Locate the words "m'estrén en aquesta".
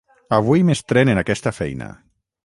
0.69-1.53